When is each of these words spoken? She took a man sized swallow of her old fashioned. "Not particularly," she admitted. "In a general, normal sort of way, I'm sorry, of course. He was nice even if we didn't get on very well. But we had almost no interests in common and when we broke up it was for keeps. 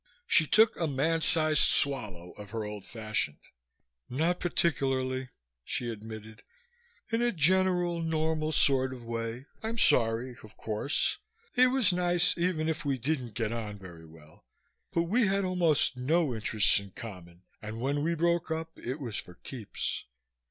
She 0.25 0.47
took 0.47 0.75
a 0.79 0.87
man 0.87 1.21
sized 1.21 1.61
swallow 1.69 2.31
of 2.31 2.49
her 2.49 2.63
old 2.65 2.87
fashioned. 2.87 3.37
"Not 4.09 4.39
particularly," 4.39 5.29
she 5.63 5.91
admitted. 5.91 6.41
"In 7.11 7.21
a 7.21 7.31
general, 7.31 8.01
normal 8.01 8.51
sort 8.51 8.95
of 8.95 9.03
way, 9.03 9.45
I'm 9.61 9.77
sorry, 9.77 10.35
of 10.41 10.57
course. 10.57 11.19
He 11.53 11.67
was 11.67 11.93
nice 11.93 12.35
even 12.35 12.67
if 12.67 12.83
we 12.83 12.97
didn't 12.97 13.35
get 13.35 13.51
on 13.51 13.77
very 13.77 14.07
well. 14.07 14.47
But 14.91 15.03
we 15.03 15.27
had 15.27 15.45
almost 15.45 15.95
no 15.95 16.33
interests 16.33 16.79
in 16.79 16.93
common 16.95 17.43
and 17.61 17.79
when 17.79 18.01
we 18.03 18.15
broke 18.15 18.49
up 18.49 18.71
it 18.79 18.99
was 18.99 19.17
for 19.17 19.35
keeps. 19.35 20.05